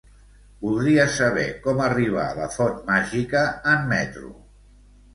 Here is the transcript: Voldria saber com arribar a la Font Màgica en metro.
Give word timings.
Voldria 0.63 1.05
saber 1.17 1.43
com 1.67 1.85
arribar 1.89 2.25
a 2.31 2.33
la 2.41 2.49
Font 2.57 2.83
Màgica 2.91 3.47
en 3.77 3.89
metro. 3.97 4.37